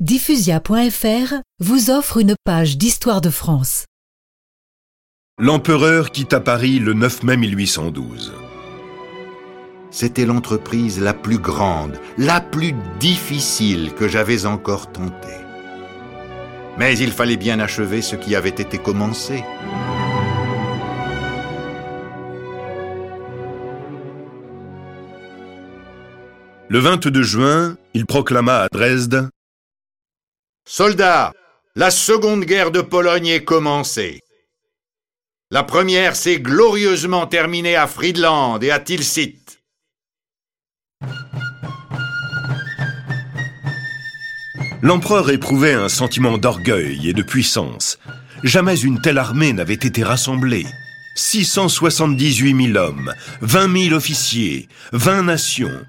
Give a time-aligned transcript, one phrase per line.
[0.00, 3.84] Diffusia.fr vous offre une page d'histoire de France.
[5.38, 8.32] L'empereur quitta Paris le 9 mai 1812.
[9.90, 15.28] C'était l'entreprise la plus grande, la plus difficile que j'avais encore tentée.
[16.78, 19.44] Mais il fallait bien achever ce qui avait été commencé.
[26.70, 29.28] Le 22 juin, il proclama à Dresde
[30.72, 31.32] Soldats,
[31.74, 34.20] la seconde guerre de Pologne est commencée.
[35.50, 39.40] La première s'est glorieusement terminée à Friedland et à Tilsit.
[44.80, 47.98] L'empereur éprouvait un sentiment d'orgueil et de puissance.
[48.44, 50.66] Jamais une telle armée n'avait été rassemblée.
[51.16, 55.84] 678 000 hommes, 20 000 officiers, 20 nations.